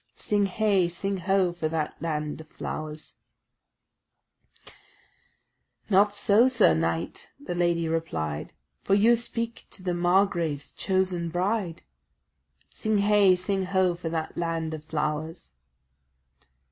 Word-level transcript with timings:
Sing 0.15 0.47
heigh, 0.47 0.87
sing 0.87 1.17
ho, 1.17 1.53
for 1.53 1.69
that 1.69 1.93
land 2.01 2.41
of 2.41 2.47
flowers' 2.47 3.17
"Not 5.91 6.15
so, 6.15 6.47
sir 6.47 6.73
knight," 6.73 7.29
the 7.39 7.53
lady 7.53 7.87
replied, 7.87 8.51
"For 8.83 8.95
you 8.95 9.15
speak 9.15 9.67
to 9.69 9.83
the 9.83 9.93
margrave's 9.93 10.71
chosen 10.71 11.29
bride." 11.29 11.83
Sing 12.73 12.97
heigh, 12.97 13.35
sing 13.35 13.65
ho, 13.65 13.93
for 13.93 14.09
that 14.09 14.35
land 14.35 14.73
of 14.73 14.83
flowers! 14.83 15.51